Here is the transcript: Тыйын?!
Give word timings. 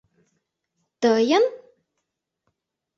Тыйын?! 1.01 1.45